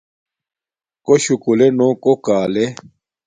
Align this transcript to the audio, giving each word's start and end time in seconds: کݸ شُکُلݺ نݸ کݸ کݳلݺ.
کݸ 1.05 1.15
شُکُلݺ 1.23 1.67
نݸ 1.77 1.87
کݸ 2.03 2.13
کݳلݺ. 2.25 2.65